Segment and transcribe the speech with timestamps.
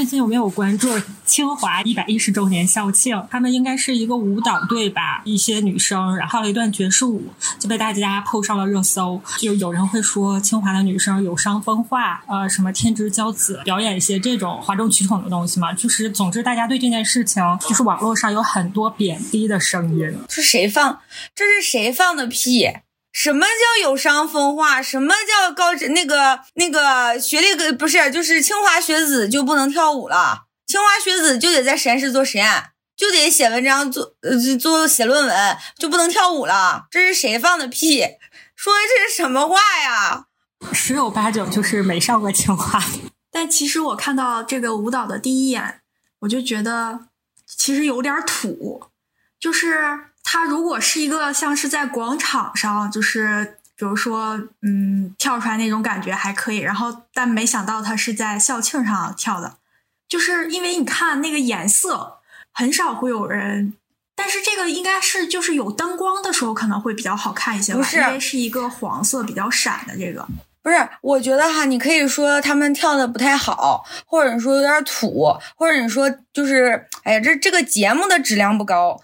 [0.00, 0.88] 最近有没有关注
[1.26, 3.22] 清华一百一十周年校庆？
[3.30, 7.22] 他们应该是一个舞蹈队吧，一些女生然后了一段爵士舞，
[7.58, 9.20] 就被大家 PO 上了热搜。
[9.36, 15.70] 就有人会说清华的女生有伤风化，呃，什么天之骄子，表演一些这种哗众取宠的东西嘛。
[15.74, 20.10] 就是总之，大家对这件事情，就是网络上有很多贬低的声音。
[20.30, 21.00] 是谁放？
[21.34, 22.70] 这是谁放的屁？
[23.12, 24.80] 什么叫有伤风化？
[24.80, 28.10] 什么叫高那个那个学历不是？
[28.10, 30.44] 就是清华学子就不能跳舞了？
[30.66, 36.86] 清华学子就得在实验室做实验，就得写文章做呃做写论文，就不能跳舞了？
[36.90, 37.98] 这是谁放的屁？
[38.54, 40.26] 说的这是什么话呀？
[40.72, 42.80] 十有八九就是没上过清华。
[43.32, 45.80] 但其实我看到这个舞蹈的第一眼，
[46.20, 47.00] 我就觉得
[47.46, 48.84] 其实有点土，
[49.40, 50.09] 就是。
[50.22, 56.58] 它如果是一个像是在广场上，就是比如说，嗯，跳出来那种感觉还可以。
[56.58, 59.56] 然后，但没想到它是在校庆上跳的，
[60.08, 62.18] 就是因为你看那个颜色，
[62.52, 63.74] 很少会有人。
[64.14, 67.96] 但是这个应该是就是有灯光的时候可能会比较好看一些，不是？
[67.96, 70.28] 因为是一个黄色比较闪的这个。
[70.62, 79.00] 不是，我觉得哈，你可以说他们跳的不太好，或者说有点土，或者你说就是，哎呀，这这个节目的质量不高。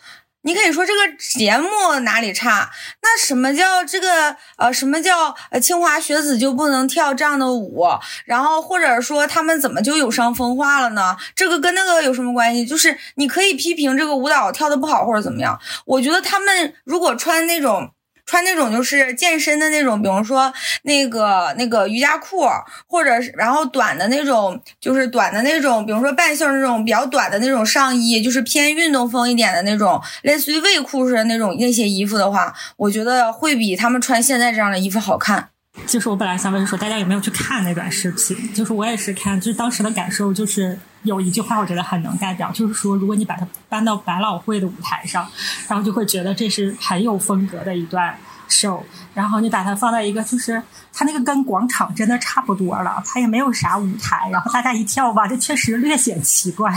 [0.47, 2.71] 你可以说这个节目哪里差？
[3.03, 7.84] 那什么叫这个呃，什么叫呃清华学子就不能跳这样的舞？
[8.25, 11.17] 然后或者说他们怎么就有伤风化了呢？
[11.34, 12.65] 这个跟那个有什么关系？
[12.65, 15.59] 就是你可以批评这个舞蹈跳的不好或者怎么样。
[15.84, 17.91] 我觉得他们如果穿那种。
[18.26, 22.44] 穿那种就是健身的那种，比如说那个那个瑜伽裤，
[22.87, 35.48] 或者是然后短的那种，就是短的那种，比如说半袖那种比较短的那种上衣，就是偏运动风一点的那种，类似于卫裤似的那种那些衣服的话，我觉得会比他们穿现在这样的衣服好看。
[35.86, 38.53] 就是我本来想问说，大家有没有去看那段视频？
[38.54, 45.27] 就是我也是看，就是当时的感受就是有一句话，我觉得很能代表，就是说，如果你把它搬到百老汇的舞台上，
[45.69, 48.15] 然后就会觉得这是很有风格的一段
[48.49, 48.83] show。
[49.15, 50.62] 然后你把它放在一个，就是
[50.93, 56.71] 它那个跟广场真的差不多了，它也没有啥舞台，然后大家一跳吧，这确实略显奇怪。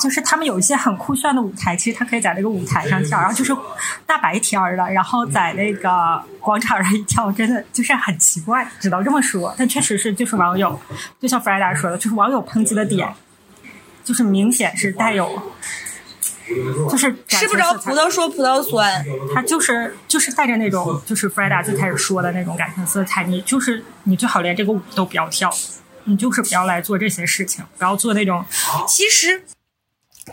[0.00, 3.56] 就是他们有一些很酷炫的舞台，其实他可以在那个舞台上跳，然后就是
[4.06, 9.54] 大白天儿的，然后在那个广场上一跳，真的就是很奇怪，只能这么说。
[9.56, 10.78] 但确实是，就是网友，
[11.20, 13.08] 就像弗莱达说的，就是网友抨击的点，
[14.02, 15.52] 就是明显是带有，
[16.90, 19.02] 就是吃不着葡萄说葡萄酸，
[19.34, 23.24] 他就是就是带着那种，就是弗莱达最开始说的那种感情色彩。
[23.24, 25.50] 你就是你最好连这个舞都不要跳，
[26.04, 28.44] 你就是不要来做这些事情，不要做那种，
[28.88, 29.44] 其实。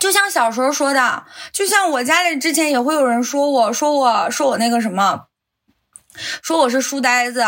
[0.00, 5.26] 就像小时候说的，就像我家里之前也会有人说我说我说我那个什么，
[6.42, 7.44] 说我是书呆子，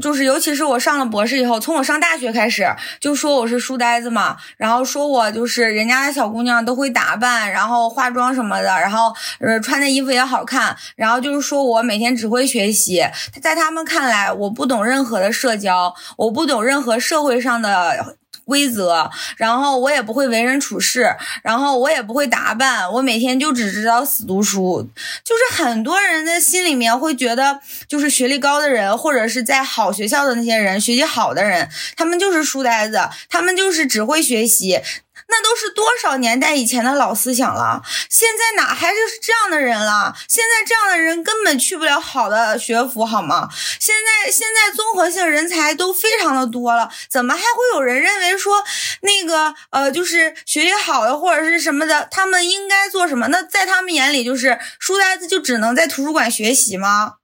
[0.00, 2.66] 就是尤其是我上了博士以后，从我上大学开始
[3.00, 13.04] 就说我是书呆子嘛，然后说我就是人家的小姑娘都会打扮，然后化妆什么的，然后呃穿的衣服也好看，然后就是说我每天只会学习，
[13.42, 18.16] 在他们看来我不懂任何的社交，我不懂任何社会上的。
[18.44, 24.88] 规则，然后我也不会为人处事，然后我也不会打扮，我每天就只知道死读书。
[25.24, 34.80] 就是很多人的心里面会觉得，就是学历高的人，或者是在好学校的那些人，学习好的人，他们就是书呆子，他们就是只会学习。
[35.28, 40.14] 那都是多少年代以前的老思想了，现在哪还是这样的人了？
[40.28, 43.48] 现在这样的人根本去不了好的学府，好吗？
[43.80, 48.62] 现在现在综合性人才都非常的多了，怎么还会有人认为说
[49.00, 53.28] 那个呃，就是学习好的或者是什么的，他们应该做什么？
[53.28, 57.14] 那在他们眼里，就是书呆子就只能在图书馆学习吗？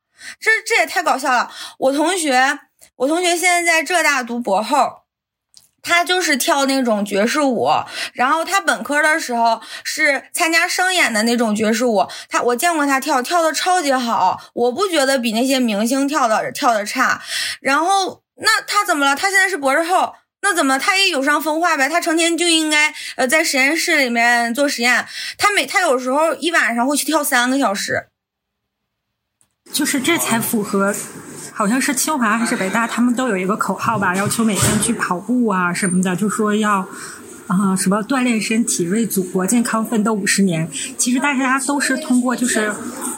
[0.40, 1.50] 这这也太搞笑了！
[1.78, 2.58] 我同学，
[2.96, 5.07] 我同学现在在浙大读博后。
[5.82, 7.68] 他就是跳那种爵士舞，
[8.12, 17.22] 然后他本科的时候是参加商演的那种爵士舞，他我见过他跳，跳的超级好，我不觉得比那些明星跳的跳的差。
[17.60, 19.16] 然后那他怎么了？
[19.16, 21.88] 他现在是博士后，那怎么他也有伤风化呗？
[21.88, 25.06] 他成天就应该呃在实验室里面做实验，
[25.38, 28.07] 他每他有时候一晚上会去跳三个小时，
[29.72, 30.94] 就是这才符合。
[31.52, 36.86] 好像是清华还是北大，他们都有一个口号吧，要求每天去跑步啊什么的，就说要
[37.48, 40.70] 啊、什么锻炼身体，为祖国健康奋斗五十年。
[40.96, 42.72] 其实大家都是通过就是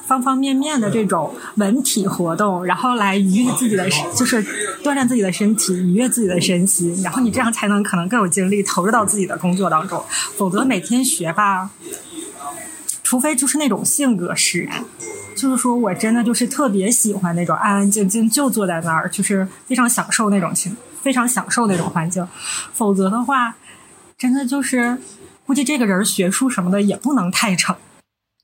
[0.07, 3.87] 方方面面的这种文体活动，然后来愉悦自己的，
[4.17, 4.43] 就是
[4.83, 10.03] 锻炼自己的身体，愉悦自己的身心，然后你这样才能可能更有精力投入到自己的工作当中。
[10.39, 11.69] 否则每天学吧，
[13.11, 14.85] 除非就是那种性格使然。
[15.35, 22.25] 就是说我真的就是特别喜欢那种安安静静就坐在那儿，就是非常享受那种情，非常享受那种环境。
[22.73, 23.57] 否则的话，
[24.17, 24.97] 真的就是
[25.45, 27.75] 估计这个人学术什么的也不能太成。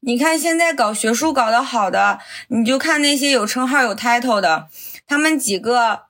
[0.01, 2.19] 你看现在搞学术搞得好的，
[2.49, 4.67] 你就看那些有称号有 title 的，
[5.07, 6.07] 他们几个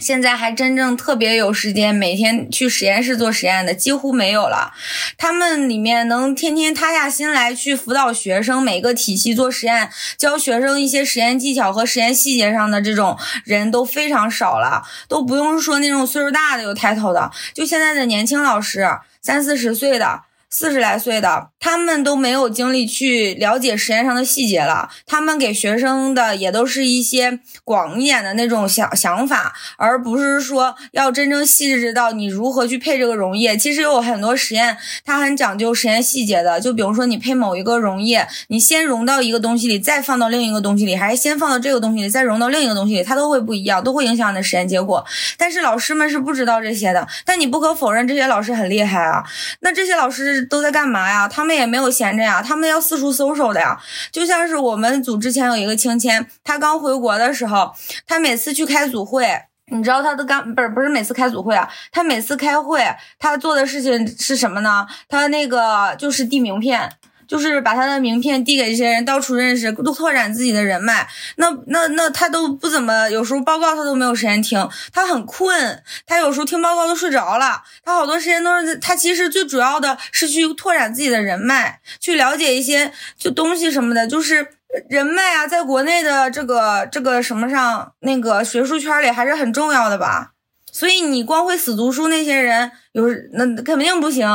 [0.00, 4.72] 现在还真正特别有时间每天去实验室做实验的几乎没有了。
[5.16, 18.88] 他们里面能天天塌下心来去辅导学生每个体系做实验，教学生一些实验技巧和实验细节上的这种人都非常少了，都不用说那种岁数大的有 title 的，就现在的年轻老师，
[19.20, 20.27] 三四十岁的。
[20.50, 24.88] 四十来岁的，他们都没有精力去了解实验上的细节了。
[25.06, 33.56] 他们给学生的也都是一些广一点的那种想想法，而不是说要真正细致到你如何去配这个溶液。
[33.58, 36.58] 其实有很多实验，它很讲究实验细节的。
[36.58, 45.04] 就比如说你配某一个溶液，你先溶到一个东西里，再放到另一个东西里，还是先放到这个东西里，再溶到另一个东西里，它都会不一样，都会影响你的实验结果。
[45.36, 47.06] 但是老师们是不知道这些的。
[47.26, 49.22] 但你不可否认，这些老师很厉害啊。
[49.60, 50.37] 那这些老师。
[50.46, 51.28] 都在干嘛呀？
[51.28, 53.78] 他们也没有闲着呀，他们要四处搜搜的呀。
[54.10, 57.72] 就像是我们组之前有一个青签，他刚回国的时候，
[58.06, 59.26] 他每次去开组会，
[59.70, 61.68] 你知道他都干不是不是每次开组会啊？
[61.92, 62.84] 他每次开会，
[63.18, 64.86] 他做的事情是什么呢？
[65.08, 66.90] 他那个就是递名片。
[67.28, 71.06] 就是把他的名片递给这些人，到处认识，都拓展自己的人脉。
[71.36, 77.62] 那那那他都不怎么，有时候报告他都没有时间听，他很困，他有时候听报告都睡着了。
[77.84, 84.48] 他好多时间都是他其实最主要的是去拓展自己的人脉，去了解一些就东西什么的，就是
[84.88, 90.32] 人脉啊，在国内的这个这个什么上，那个学术圈里还是很重要的吧。
[90.72, 94.26] 所以你光会死读书那些人，有那肯定不行。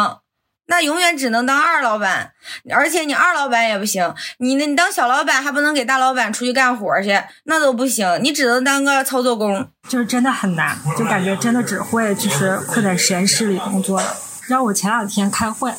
[0.67, 2.31] 那永远只能当二老板，
[2.73, 14.15] 而且你二老板也不行，你那你当小老板还不能给大老板出去干活去，那都不行，你只能当个操作工，就是真的很难，就感觉真的只会就是会在实验室里工作了。
[14.47, 15.73] 让我前两天开会。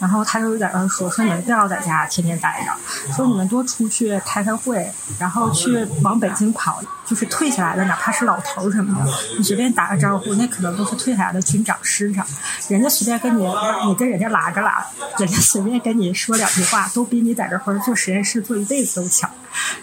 [0.00, 6.82] 然后他就在那说：“说你们不要在家天天待着，说你们多出去开开会，然后去往北京跑。
[7.06, 12.24] 就是退下来的，哪怕是老头什么的，你随便打个招呼，那可能都是退下来的军长师长。
[12.68, 13.44] 人家随便跟你，
[13.84, 14.86] 你跟人家拉个拉，
[15.18, 19.28] 人家随便跟你说两句话，都比你在这会儿做实验室做一辈子都强。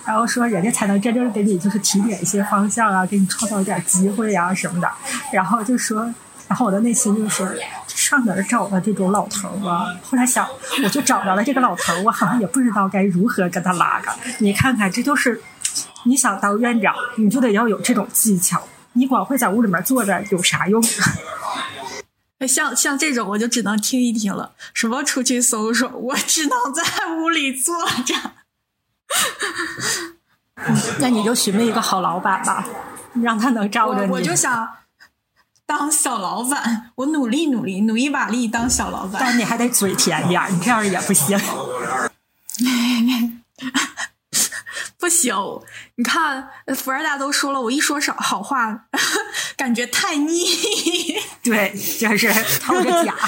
[0.06, 4.90] 然后说人家才能真正给你就是提点一些方向啊，给你创造一点机会啊什么的。
[5.34, 6.10] 然后就说，
[6.48, 7.60] 然后我的内心就是。”
[7.98, 9.88] 上哪儿找的这种老头啊？
[10.04, 10.48] 后来想，
[10.84, 14.12] 我就找着了这个老头我好像也不知道该如何跟他拉个。
[14.38, 15.42] 你看看，这就是
[16.06, 18.62] 你想当院长，你就得要有这种技巧。
[18.94, 20.82] 你光会在屋里面坐着有啥用？
[22.48, 24.54] 像像这种，我就只能听一听了。
[24.74, 26.84] 什么出去搜搜，我只能在
[27.16, 27.76] 屋里坐
[28.06, 28.16] 着。
[31.00, 32.64] 那你就寻觅一个好老板吧，
[33.22, 34.12] 让他能罩着你。
[34.12, 34.70] 我就想。
[35.68, 41.38] 当小老板，我努力努力努一把力当小老板，但你还得嘴甜点，你这样也不行。
[44.98, 45.36] 不行，
[45.96, 48.88] 你看福尔达都说了，我一说少好话，
[49.56, 50.46] 感觉太腻。
[51.44, 53.16] 对，就是套着假。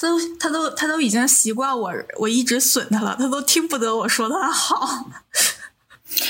[0.00, 5.10] 他都他都他都已经习惯我，我一直损他了，他都听不得我说他好。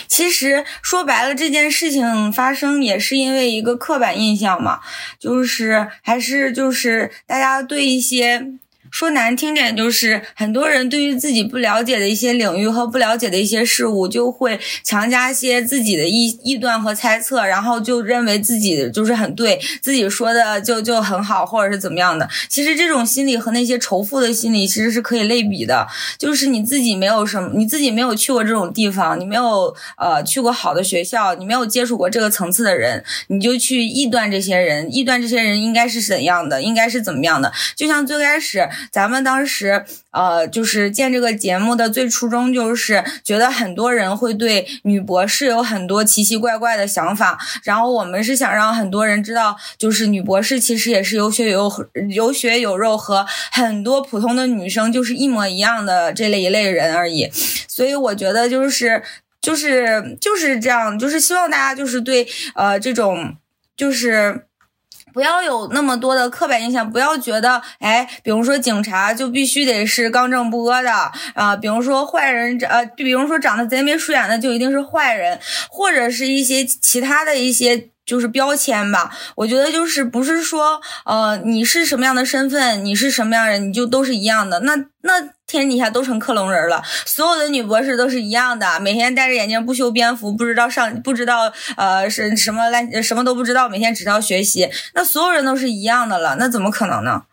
[0.07, 4.81] 其实说白了，这件事情发生也是因为一个刻板印象嘛，
[5.19, 8.53] 就是还是就是大家对一些。
[8.91, 22.29] 说难听点，就是很多人对于自己不了解的一些领域和不了解的一些事物，就会强加些自己的臆臆断和猜测，然后就认为自己就是很对，自己说的就就很好，或者是怎么样的。
[22.49, 25.87] 其实这种心理和那些仇富的心理其实是可以类比的，
[26.19, 37.53] 就是你自己没有什么，你自己没有去过这种地方，你没有呃去过好的学校，你没有接触过这个层次的人，你就去臆断这些人，臆断这些人应该是怎样的，应该是怎么样的。
[37.77, 38.69] 就像最开始。
[38.91, 51.71] 咱们当时，呃，就是建这个节目的最初衷，就是觉得很多人会对女博士有很多奇奇怪怪的想法，然后我们是想让很多人知道，就是女博士其实也是有血有
[52.11, 57.31] 有血有肉，和很多普通的女生就是一模一样的这类一类人而已。
[57.69, 59.03] 所以我觉得就是
[59.41, 63.37] 就是就是这样，就是希望大家就是对呃这种
[63.77, 64.48] 就是。
[65.13, 70.91] 不要有那么多的刻板印象，不要觉得，哎，比如说警察就必须得是刚正不阿的
[71.35, 75.39] 啊、比如说坏人，呃，比如说长得贼眉鼠眼的就一定是坏人，
[75.71, 79.13] 或者是一些其他的一些就是标签吧。
[79.37, 84.61] 我觉得就是不是说，呃，你是什么样的身份，你是什么样的人，你就都是一样的。
[84.61, 97.25] 那那天底下都成克隆人了，所有的女博士都是一样的，每天戴着眼镜不修边幅，不知道上不知道呃是什么来什么都不知道，每天只知道学习，那所有人都是一样的了，那怎么可能呢？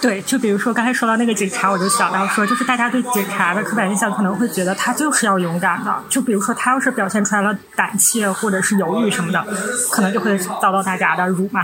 [0.00, 6.04] 对，就比如说刚才说到那个警察，我就想到说，就是大家对警察的刻板印象可能会觉得他就是要勇敢的。
[6.08, 9.44] 就比如说他要是表现出来了胆怯或者是犹豫什么的，
[9.90, 11.62] 可能就会遭到大家的辱骂。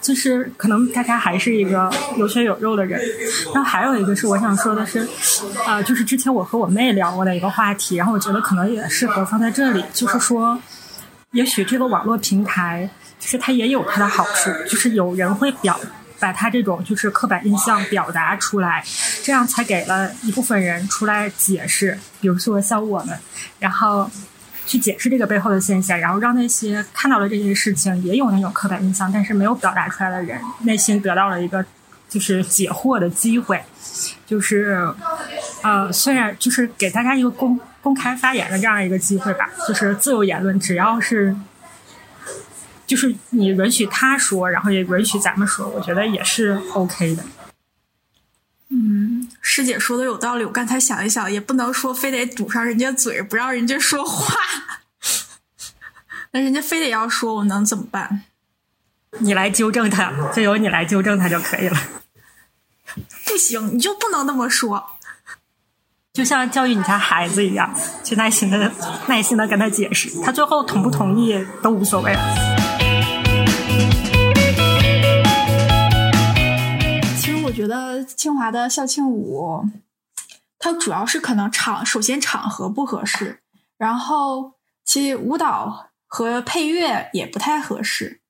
[0.00, 3.00] 就是可能大家还是一个有血有肉的人。
[3.54, 5.06] 然后还有一个是我想说的是，
[5.66, 10.60] 呃，就是之前我和我妹聊过的一个话题，然后我觉得可能也适合放在这里，就是说，
[11.30, 15.78] 也许这个网络平台，就是它也有它的好处，就是有人会表。
[16.20, 18.84] 把他这种就是刻板印象表达出来，
[19.22, 23.18] 这样才给了一部分人出来解释，比如说像我们，
[23.58, 24.08] 然后
[24.66, 31.64] 去解释这个背后的现象，然后让那些看到了这件事情也有那种刻板印象，但是没有表达出来的人，内心得到了一个
[32.08, 33.60] 就是解惑的机会，
[34.26, 34.86] 就是
[35.62, 41.34] 呃，虽然就是给大家一个公公开发言的这样一个机会吧，就是自由言论，只要是。
[42.90, 47.22] 就是你允许他说，然后也允许咱们说，我觉得也是 OK 的。
[48.68, 50.44] 嗯，师姐说的有道理。
[50.44, 54.34] 我刚才想一想，也不能说非得堵上人家嘴，不让人家说话。
[56.32, 58.24] 那人家非得要说，我能怎么办？
[59.20, 61.78] 你来纠正他，就由你来纠正他就可以了。
[63.24, 64.84] 不行，你就不能那么说。
[66.12, 68.72] 就像教育你家孩子一样，去耐心的、
[69.06, 72.59] 耐心的跟他解释，他最后同不同意都无所谓了。
[77.60, 79.66] 觉得清华的校庆舞，
[80.58, 83.42] 它主要是可能场首先场合不合适，
[83.76, 88.22] 然后其实舞蹈和配乐也不太合适，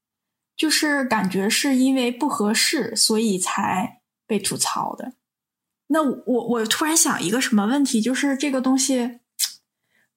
[0.57, 5.13] 就是感觉是因为不合适，所以才被吐槽的。
[5.87, 9.21] 那我我突然想一个什么问题，就是这个东西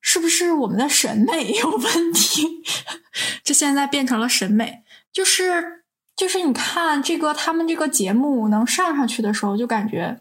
[0.02, 2.64] 是不是我们的审美有问题？
[3.46, 5.83] 这现在变成了审美，就是
[6.16, 10.20] 就是你看这个他们这个节目能上上去的时候，就感觉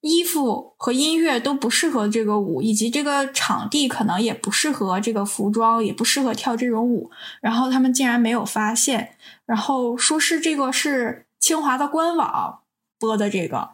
[0.00, 7.10] 衣服和音乐都不适合这个舞，以及这个场地可能也不适合这个服装，也不适合跳这种舞。
[7.40, 12.60] 然后他们竟然没有发现，然后说是这个是清华的官网
[12.98, 13.70] 播的这个。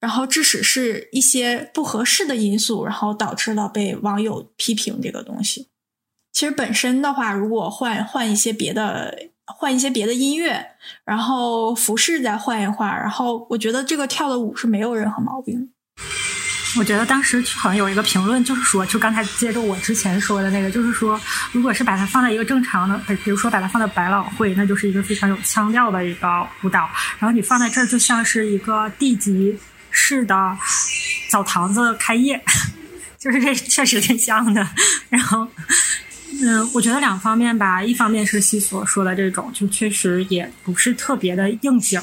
[0.00, 5.68] 然后，致使是一些不合适的因素，然后导致了被网友批评这个东西。
[6.30, 10.64] 其实本身的话，如果换换一些别的，换一些别的音乐，
[11.04, 15.70] 然后服饰再换一换，然后我觉得这个跳的舞是没有任何毛病。
[16.76, 21.20] 我觉得当时好像有一个评论，就是说，就刚才接着我之前说的那个，就是说，
[21.52, 29.58] 如果是把它放在一个正常的，比如说把它放在百老汇，那就是一个非常有腔调的一个舞蹈，然后你放在这儿，就像是一个地级。
[29.96, 30.58] 市的，
[31.30, 32.42] 澡堂子开业，
[33.16, 34.68] 就是这确实挺像的。
[35.08, 35.46] 然后，
[36.42, 42.00] 嗯，我觉得两方面吧，一方面是西所说的这种，就确实也不是特别的应景，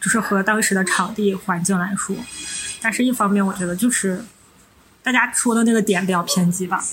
[0.00, 2.14] 就是和当时的场地环境来说。
[2.80, 4.24] 但是，一方面我觉得就是
[5.02, 6.84] 大家说的那个点比较偏激吧。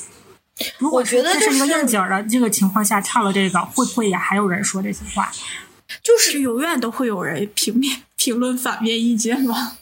[0.80, 5.32] 如果觉得这是一个应景的这个情况下跳了这个，会不会也还有人说这些话？
[6.04, 9.78] 就是永远都会有人评面评论反面意见吗？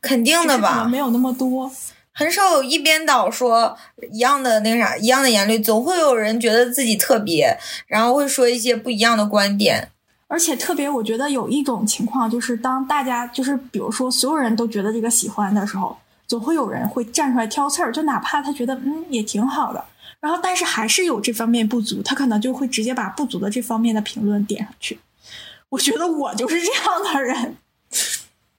[0.00, 1.70] 肯定的吧，没有那么多，
[2.20, 3.74] 很少有一边倒说
[4.12, 9.88] 一样的那个啥一样的言论，总会有人觉得自己特别，然后会说一些不一样的观点。
[10.28, 15.96] 而且特别，我觉得有一种情况就是，当大家就是比如说所有人都觉得这个喜欢的时候，
[16.26, 19.82] 总会有人会站出来挑刺儿，就哪怕他觉得嗯也挺好的，
[20.20, 25.00] 然后但是还是有这方面不足，他可能就会直接把不足的这方面的评论点上去。
[25.70, 26.84] 我觉得我就是这样
[27.14, 27.56] 的人。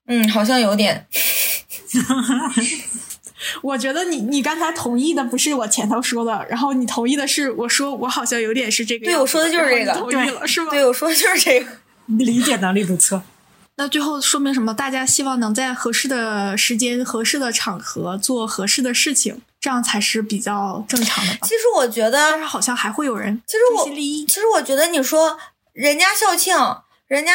[0.08, 1.06] 嗯，好像有点。
[3.62, 9.06] 我觉得你你刚才同意的不是我前头说的，然后你同意的是我说我好像有点是这个。
[9.06, 9.94] 对，我说的就是这个。
[9.94, 10.72] 同意了是吗？
[10.72, 11.66] 对，我说的就是这个。
[12.06, 13.24] 你理解能力不错。
[13.78, 14.74] 那最后说明什么？
[14.74, 21.40] 大家希望能在合适的时间、合适的场合做合适的事情，这样才是比较正常的吧？
[21.44, 23.86] 其实我觉得，但是好像还会有人其实我。
[23.86, 25.38] 其实我觉得，你说
[25.74, 26.56] 人家校庆，
[27.08, 27.32] 人家。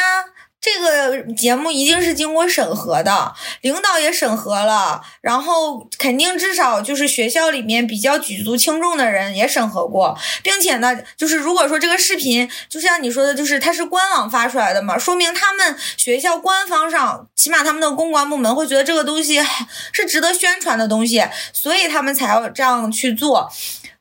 [0.67, 19.41] 这个节目一定是经过审核的，领导也审核了，然后肯定至少就是学校里面比较举足轻重的人也审核过，并且呢，就是如果说这个视频就像你说的，就是它是官网发出来的嘛，说明他们学校官方上，起码他们的公关部门会觉得这个东西
[19.93, 23.49] 是值得宣传的东西，所以他们才要这样去做。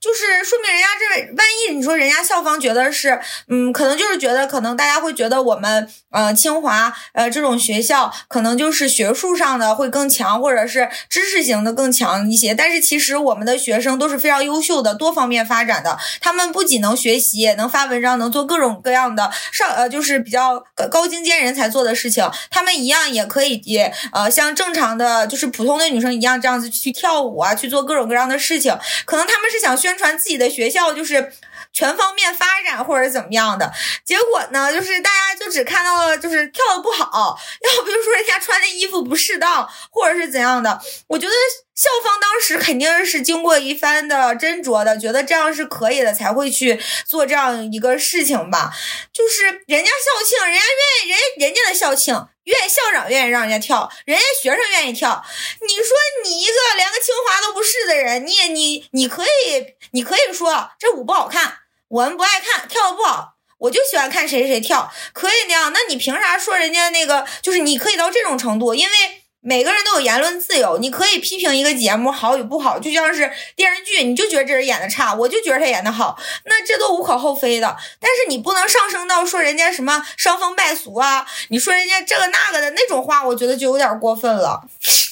[0.07, 12.55] 就是说明人家这万一你说人家校方觉得是，嗯，可能就是觉得可能大家会觉得我们呃清华呃这种学校可能就是学术上的会更强，或者是知识型的更强一些。
[12.55, 15.99] 但是其实我们的学生都是非常优秀的，多方面发展的。
[16.21, 22.31] 他们不仅能学习，能发文章，能做各种各样的上呃就是比较高精尖人才做的事情。
[22.49, 28.73] 他们一样也可以也呃像正常的就是普通的女生一样这样子去跳舞啊，去做各种各样的事情。
[29.05, 29.96] 可能他们是想宣。
[29.97, 31.33] 宣传自己的学校就是
[31.73, 33.73] 全方面发展或者怎么样的，
[34.05, 40.79] 结果呢，就是大家就只看到了就是跳的不好，要不就说人家穿的衣服不适当，或者是怎样的。
[41.07, 41.33] 我觉得
[41.75, 48.71] 校方当时肯定是经过一番的斟酌的，觉得这样是可以的，才会去做这样一个事情吧。
[49.15, 50.61] 就是人家校庆，人家
[51.07, 51.11] 愿意，
[51.41, 52.29] 人人家的校庆。
[52.47, 55.25] 愿校长愿意让人家跳，人家学生愿意跳。
[55.61, 65.73] 你说你一个连个清华都不是的人，你也你你可以你可以说这舞不好看，我们不爱看，跳的不好，我就喜欢看谁谁跳，可以那样。
[65.73, 67.26] 那你凭啥说人家那个？
[67.43, 69.23] 就是你可以到这种程度，因为。
[69.47, 77.76] 每个人都有言论自由，你可以批评一个节目好与不好，就像是电视剧，你就觉得这人演的差，我就觉得他演的好，那这都无可厚非的。
[78.00, 84.65] 但是你不能上升到说人家什么伤风败俗啊，你说人家这个那个的那种话，我觉得就有点过分了。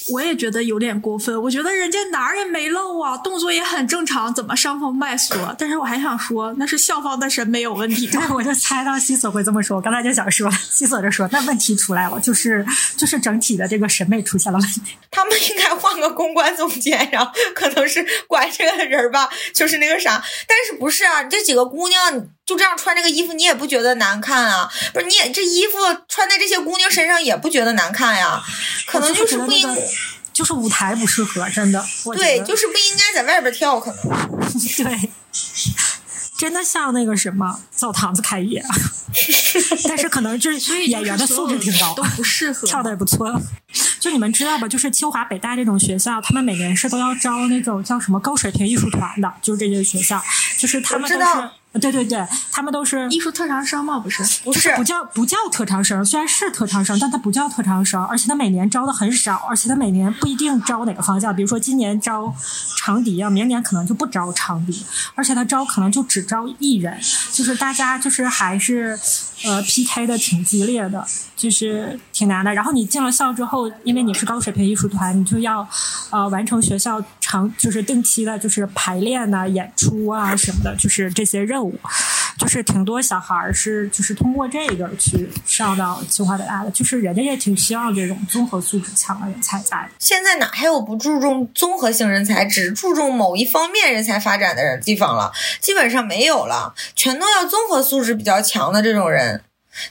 [0.09, 5.33] 我也觉得有点过分，我觉得人家哪儿也没漏啊，动作也很正常，怎么伤风败俗？
[5.57, 8.05] 但是我还想说，那是校方的审美有问题。
[8.07, 12.63] 对，我就猜到西索会这么说，我刚才就想说，西索就说，那问题出来了，就是
[12.95, 14.97] 就是整体的这个审美出现了问题。
[15.09, 20.21] 他们应该换个公关总监，然后可能是管这个人吧， 就是那个啥。
[20.47, 21.23] 但是不是啊？
[21.23, 24.69] 这几个姑娘就这样穿这个衣服，你也不觉得难看啊？
[24.93, 25.77] 不是，你也这衣服
[26.09, 28.43] 穿在这些姑娘身上也不觉得难看呀？
[28.87, 29.77] 可能就是不应。
[30.33, 31.81] 就是舞台不适合，真的。
[32.13, 34.03] 对，就是不应该在外边跳，可能。
[34.83, 35.09] 对，
[36.37, 38.61] 真的像那个什么澡堂子开业，
[39.87, 43.41] 但是可能就是演员的素质挺高，都不适合，跳的也不错。
[44.05, 44.67] 就你们知道吧？
[44.67, 50.21] 就是清华、北大这种学校，他们每年是都要招那种叫什么高水平艺术团的，就是这些学校，
[50.59, 51.49] 就是他们都是。
[51.79, 53.99] 对对对，他们都是艺术特长生吗？
[53.99, 62.33] 不是，不是，不叫不叫特长生，虽然是特长生，但他不叫特长生，而且他每年招的很少，而且他每年不一定招哪个方向，比如说今年招
[62.77, 64.85] 长笛啊，明年可能就不招长笛，
[65.15, 66.97] 而且他招可能就只招一人，
[67.31, 68.97] 就是大家就是还是
[69.43, 72.53] 呃 PK 的挺激烈的，就是挺难的。
[72.53, 75.67] 然后你进了校之后，因为你是高水平艺术团，你就要
[76.09, 77.01] 呃完成学校
[77.57, 81.79] 就是定期的，就是排练呐、演出啊什么的，就是这些任务。
[82.37, 89.89] 就是挺多小孩儿是就是通过这个去上到清华北大的，就是人家也挺希望这种综合素质强的人才在。
[89.99, 95.31] 现在哪还有不注重综合性人才，只注重某一方面人才发展的人地方了？
[95.61, 99.41] 基本上没有了，全都要综合素质比较强的这种人。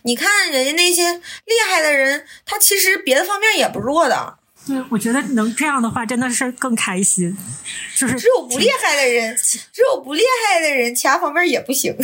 [0.02, 4.34] 你看人家那些厉害的人，他其实别的方面也不弱的。
[4.66, 7.36] 对，我觉得能这样的话，真的是更开心。
[7.96, 11.94] 就是只有不厉害的人，只有不厉害的人，其他方面也不行。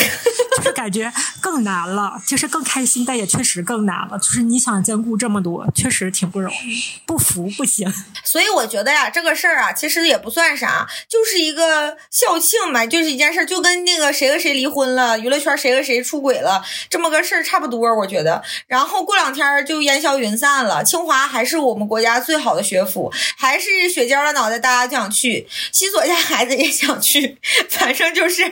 [0.58, 4.18] 就是感觉更难了，就是更开心，但也确实更难了。
[4.18, 6.82] 就是你想兼顾这么多，确实挺不容易。
[7.06, 7.90] 不服不行。
[8.24, 17.80] 所以我觉得呀，这个事儿啊，其实也不算啥，就是一个校庆嘛，就是一件事，就跟那个谁和谁离婚了，娱乐圈谁和谁出轨了这么个事儿差不多。
[17.96, 20.84] 我觉得，然后过两天就烟消云散了。
[20.84, 22.49] 清华还是我们国家最好。
[22.50, 25.48] 好的学府还是雪尖的脑袋，大家就想去。
[25.70, 27.38] 西索家孩子也想去，
[27.70, 28.42] 反正就是，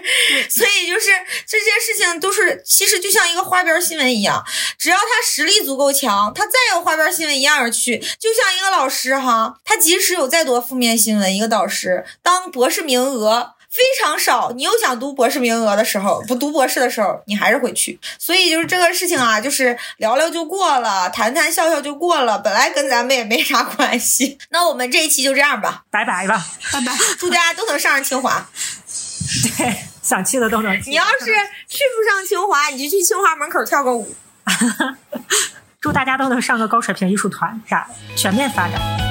[0.48, 1.06] 所以就是
[1.44, 4.44] 这些事情都是，其实就像一个花边新闻一样，
[4.78, 7.98] 只要他实力足够强，他再有花边新闻一样而去。
[7.98, 13.54] 就像一个老师哈，他即使有再多负面新闻，一个导师当博士名额。
[13.70, 17.98] 非常少，你又想读博士名额的时候，不读博士的时候，你还是会去。
[18.18, 24.38] 所以就是这个事情啊，就是聊聊就过了，谈谈笑笑就过了，本来跟咱们也没啥关系。
[24.50, 28.48] 那我们这一期就这样吧，拜拜吧，拜拜， 祝大家都能上上清华。
[29.58, 30.74] 对，想去的都能。
[30.86, 31.26] 你要是
[31.68, 34.14] 去不上清华，你就去清华门口跳个舞。
[35.80, 39.07] 祝大家都能上个高水平艺术团，啥全面发展。